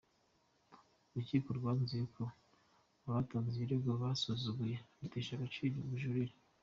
Urukiko 1.09 1.47
rwanzuye 1.57 2.05
ko 2.15 2.23
abatanze 3.07 3.51
ikirego 3.55 3.89
barusuzuguye, 4.01 4.77
rutesha 4.99 5.31
agaciro 5.35 5.75
ubujurire. 5.85 6.35